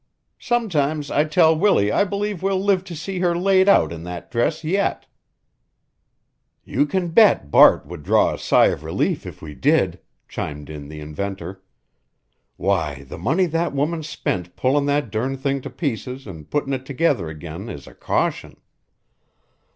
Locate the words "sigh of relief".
8.39-9.27